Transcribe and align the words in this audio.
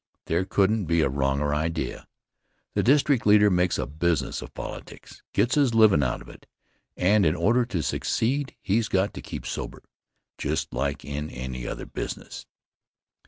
There 0.25 0.45
couldn't 0.45 0.85
be 0.85 1.01
a 1.01 1.09
wronger 1.09 1.53
idea. 1.53 2.07
The 2.73 2.81
district 2.81 3.27
leader 3.27 3.51
makes 3.51 3.77
a 3.77 3.85
business 3.85 4.41
of 4.41 4.51
politics, 4.55 5.21
gets 5.31 5.53
his 5.53 5.75
livin' 5.75 6.01
out 6.01 6.23
of 6.23 6.27
it, 6.29 6.47
and, 6.97 7.23
in 7.23 7.35
order 7.35 7.65
to 7.67 7.83
succeed, 7.83 8.55
he's 8.63 8.87
got 8.87 9.13
to 9.13 9.21
keep 9.21 9.45
sober 9.45 9.83
just 10.39 10.73
like 10.73 11.05
in 11.05 11.29
any 11.29 11.67
other 11.67 11.85
business. 11.85 12.47